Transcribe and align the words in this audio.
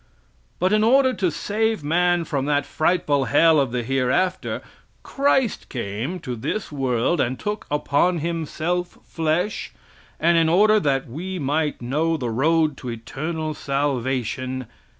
But, 0.57 0.73
in 0.73 0.83
order 0.83 1.13
to 1.13 1.29
save 1.29 1.83
man 1.83 2.25
from 2.25 2.45
that 2.45 2.65
frightful 2.65 3.25
hell 3.25 3.59
of 3.59 3.71
the 3.71 3.83
hereafter, 3.83 4.63
Christ 5.03 5.69
came 5.69 6.19
to 6.21 6.35
this 6.35 6.71
world 6.71 7.21
and 7.21 7.37
took 7.37 7.67
upon 7.69 8.17
himself 8.17 8.97
flesh, 9.03 9.73
and 10.19 10.39
in 10.39 10.49
order 10.49 10.79
that 10.79 11.07
we 11.07 11.37
might 11.37 11.83
know 11.83 12.17
the 12.17 12.31
road 12.31 12.77
to 12.77 12.89
eternal 12.89 13.53
salvation. 13.53 14.65